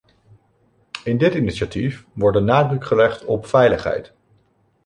[1.03, 4.13] In dit initiatief wordt de nadruk gelegd op veiligheid.